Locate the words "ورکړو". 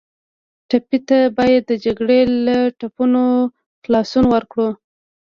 4.33-4.67